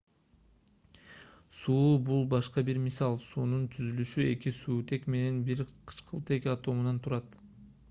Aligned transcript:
суу 1.57 1.91
бул 2.07 2.23
башка 2.31 2.63
бир 2.69 2.79
мисал 2.87 3.19
суунун 3.27 3.69
түзүлүшү 3.77 4.27
эки 4.31 4.55
суутек 4.63 5.07
менен 5.17 5.39
бир 5.51 5.65
кычкылтек 5.93 6.51
атомунан 6.57 7.03
турат 7.07 7.41